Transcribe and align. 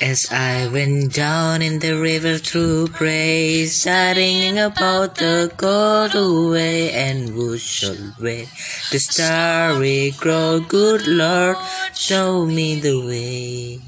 As 0.00 0.30
I 0.30 0.66
went 0.66 1.14
down 1.14 1.62
in 1.62 1.78
the 1.78 1.98
river 1.98 2.38
to 2.38 2.86
pray, 2.88 3.66
studying 3.66 4.58
about 4.58 5.14
the 5.14 5.50
golden 5.56 6.50
way 6.50 6.92
and 6.92 7.30
who 7.30 7.56
shall 7.56 8.14
way 8.20 8.48
the 8.90 8.98
starry 8.98 10.10
grow, 10.10 10.60
good 10.60 11.06
Lord, 11.06 11.56
show 11.94 12.44
me 12.44 12.78
the 12.80 13.00
way. 13.06 13.80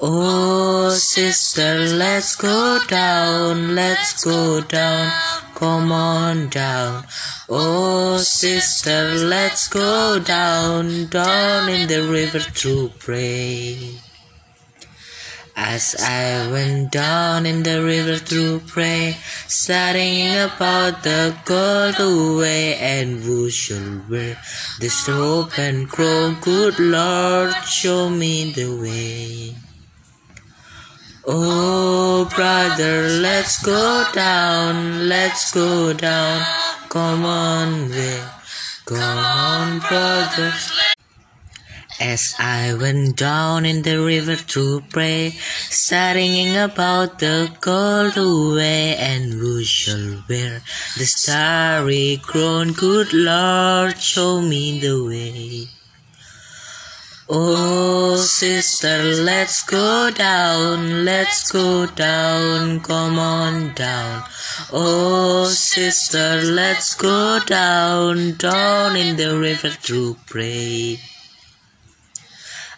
Oh, 0.00 0.90
sister, 0.90 1.78
let's 1.94 2.34
go 2.34 2.80
down, 2.88 3.74
let's 3.74 4.24
go 4.24 4.60
down, 4.60 5.12
come 5.54 5.92
on 5.92 6.48
down. 6.48 7.04
Oh, 7.48 8.16
sister, 8.18 9.14
let's 9.14 9.68
go 9.68 10.18
down, 10.18 11.06
down 11.06 11.68
in 11.68 11.86
the 11.86 12.02
river 12.10 12.40
to 12.40 12.90
pray. 12.98 14.00
As 15.56 15.94
I 16.00 16.50
went 16.50 16.90
down 16.90 17.46
in 17.46 17.62
the 17.62 17.82
river 17.82 18.18
to 18.18 18.60
pray, 18.66 19.16
studying 19.46 20.34
about 20.34 21.04
the 21.04 21.36
golden 21.44 22.36
way 22.38 22.74
and 22.74 23.22
who 23.22 23.50
shall 23.50 24.02
wear 24.10 24.36
this 24.80 25.08
and 25.08 25.88
crown, 25.88 26.38
good 26.40 26.80
Lord, 26.80 27.54
show 27.64 28.10
me 28.10 28.52
the 28.52 28.66
way. 28.82 29.54
Oh, 31.24 32.28
brother, 32.34 33.08
let's 33.20 33.62
go 33.62 34.04
down, 34.12 35.08
let's 35.08 35.52
go 35.52 35.92
down, 35.92 36.42
come 36.88 37.24
on, 37.24 37.90
way, 37.90 38.22
come 38.84 39.18
on, 39.18 39.78
brother. 39.78 40.52
As 42.00 42.34
I 42.40 42.74
went 42.74 43.16
down 43.16 43.64
in 43.64 43.82
the 43.82 44.02
river 44.02 44.34
to 44.34 44.82
pray, 44.90 45.30
studying 45.30 46.56
about 46.56 47.20
the 47.20 47.54
golden 47.60 48.56
way 48.56 48.96
and 48.96 49.32
who 49.32 49.62
shall 49.62 50.24
wear 50.28 50.62
the 50.98 51.06
starry 51.06 52.20
crown, 52.20 52.72
good 52.72 53.12
Lord, 53.12 54.00
show 54.00 54.42
me 54.42 54.80
the 54.80 55.04
way. 55.04 55.68
Oh, 57.28 58.16
sister, 58.16 59.14
let's 59.22 59.62
go 59.64 60.10
down, 60.10 61.04
let's 61.04 61.50
go 61.52 61.86
down, 61.86 62.80
come 62.80 63.20
on 63.20 63.72
down. 63.74 64.24
Oh, 64.72 65.46
sister, 65.46 66.42
let's 66.42 66.94
go 66.94 67.38
down, 67.46 68.34
down 68.36 68.96
in 68.96 69.16
the 69.16 69.38
river 69.38 69.70
to 69.84 70.16
pray. 70.26 70.98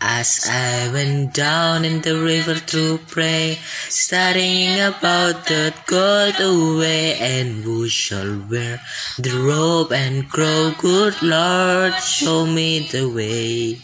As 0.00 0.48
I 0.48 0.92
went 0.92 1.34
down 1.34 1.84
in 1.84 2.02
the 2.02 2.16
river 2.16 2.54
to 2.54 2.98
pray, 3.08 3.58
studying 3.88 4.78
about 4.78 5.46
the 5.46 5.74
gold 5.86 6.38
away, 6.38 7.16
and 7.18 7.64
who 7.64 7.88
shall 7.88 8.38
wear 8.48 8.80
the 9.18 9.36
robe 9.36 9.92
and 9.92 10.30
crow? 10.30 10.72
good 10.78 11.20
Lord, 11.20 11.94
show 11.94 12.46
me 12.46 12.86
the 12.86 13.10
way. 13.10 13.80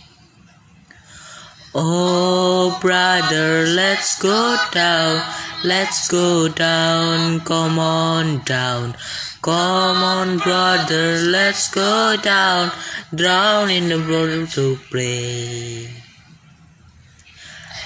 Oh, 1.75 2.79
brother, 2.81 3.67
let's 3.67 4.17
go 4.23 4.57
down, 4.71 5.21
let's 5.65 6.07
go 6.07 6.47
down, 6.47 7.41
come 7.41 7.81
on 7.81 8.45
down. 8.45 8.95
Come 9.43 9.97
on, 9.97 10.39
brother, 10.39 11.19
let's 11.19 11.69
go 11.75 12.17
down, 12.23 12.71
down 13.13 13.69
in 13.69 13.89
the 13.89 13.99
water 13.99 14.47
to 14.55 14.79
pray. 14.89 16.04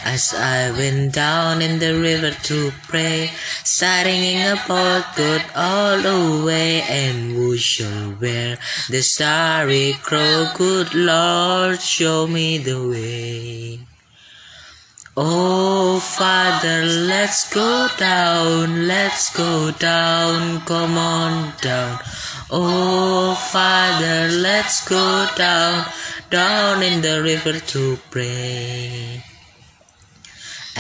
As 0.04 0.32
I 0.34 0.70
went 0.70 1.14
down 1.14 1.60
in 1.60 1.78
the 1.78 1.98
river 1.98 2.30
to 2.30 2.72
pray, 2.86 3.30
studying 3.64 4.40
about 4.42 5.16
God 5.16 5.44
all 5.55 5.98
the 6.00 6.44
way, 6.46 6.82
and 6.82 7.33
who 7.33 7.56
shall 7.56 8.14
wear 8.20 8.58
the 8.89 9.02
starry 9.02 9.95
crown? 10.02 10.55
Good 10.56 10.95
Lord, 10.95 11.80
show 11.80 12.27
me 12.27 12.58
the 12.58 12.89
way. 12.89 13.80
Oh, 15.17 15.98
Father, 15.98 16.84
let's 16.84 17.52
go 17.52 17.89
down, 17.98 18.86
let's 18.86 19.36
go 19.36 19.73
down, 19.73 20.61
come 20.61 20.96
on 20.96 21.52
down. 21.61 21.98
Oh, 22.50 23.34
Father, 23.34 24.28
let's 24.30 24.89
go 24.89 25.27
down, 25.36 25.86
down 26.30 26.84
in 26.84 27.02
the 27.02 27.20
river 27.20 27.58
to 27.58 27.98
pray. 28.11 29.24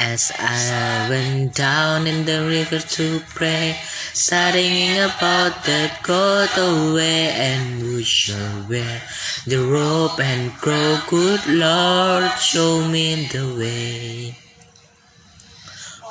As 0.00 0.30
I 0.38 1.10
went 1.10 1.56
down 1.56 2.06
in 2.06 2.24
the 2.24 2.46
river 2.46 2.78
to 2.78 3.18
pray, 3.34 3.76
studying 4.14 4.94
about 4.94 5.64
that 5.64 5.98
golden 6.04 6.94
way 6.94 7.30
and 7.34 7.82
who 7.82 8.04
shall 8.04 8.62
wear 8.68 9.02
the 9.44 9.58
robe 9.58 10.20
and 10.20 10.52
crow, 10.54 10.98
good 11.08 11.44
Lord, 11.48 12.30
show 12.38 12.86
me 12.86 13.26
the 13.26 13.58
way. 13.58 14.38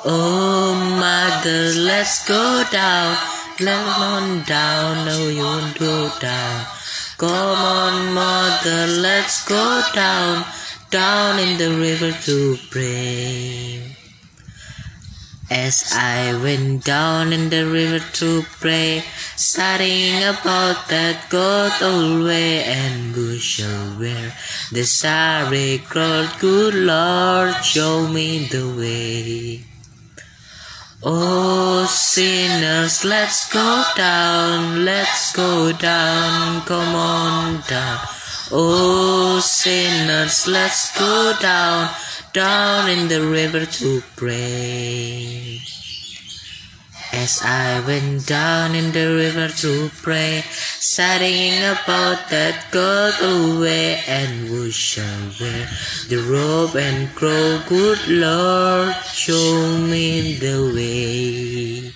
Oh, 0.04 0.76
mother, 1.00 1.72
let's 1.80 2.28
go 2.28 2.64
down, 2.70 3.16
let 3.58 3.88
on 3.98 4.44
down, 4.44 5.06
no, 5.06 5.28
you 5.28 5.40
won't 5.40 5.78
go 5.78 6.12
down. 6.20 6.66
Come 7.16 7.30
on, 7.32 8.12
mother, 8.12 8.86
let's 9.00 9.48
go 9.48 9.82
down, 9.94 10.44
down 10.90 11.38
in 11.38 11.58
the 11.58 11.70
river 11.70 12.12
to 12.24 12.56
pray. 12.70 13.82
As 15.50 15.92
I 15.94 16.34
went 16.42 16.84
down 16.84 17.32
in 17.32 17.48
the 17.48 17.64
river 17.66 18.04
to 18.20 18.42
pray, 18.60 19.02
studying 19.36 20.22
about 20.22 20.88
that 20.88 21.28
golden 21.30 22.24
way 22.24 22.64
and 22.64 23.14
who 23.14 23.36
shall 23.38 23.98
wear 23.98 24.32
the 24.72 24.84
sorry 24.84 25.78
crown, 25.88 26.28
good 26.38 26.74
Lord, 26.74 27.54
show 27.64 28.06
me 28.08 28.44
the 28.44 28.68
way. 28.76 29.64
Oh, 31.02 31.86
sinners, 31.86 33.04
let's 33.04 33.50
go 33.52 33.84
down, 33.96 34.84
let's 34.84 35.32
go 35.32 35.72
down, 35.72 36.62
come 36.62 36.94
on 36.94 37.62
down. 37.68 38.17
Oh, 38.50 39.40
sinners, 39.40 40.48
let's 40.48 40.98
go 40.98 41.34
down, 41.38 41.90
down 42.32 42.88
in 42.88 43.06
the 43.08 43.20
river 43.20 43.66
to 43.66 44.02
pray. 44.16 45.60
As 47.12 47.42
I 47.44 47.84
went 47.86 48.26
down 48.26 48.74
in 48.74 48.92
the 48.92 49.12
river 49.14 49.48
to 49.48 49.90
pray, 50.00 50.44
studying 50.48 51.60
about 51.60 52.30
that 52.30 52.72
golden 52.72 53.58
away 53.58 54.00
and 54.08 54.48
who 54.48 54.70
shall 54.70 55.28
wear 55.38 55.68
the 56.08 56.24
robe 56.24 56.74
and 56.74 57.14
crow, 57.14 57.60
good 57.68 58.00
Lord, 58.08 58.94
show 59.12 59.76
me 59.76 60.36
the 60.36 60.72
way. 60.74 61.87